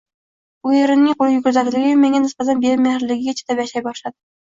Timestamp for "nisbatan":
2.25-2.67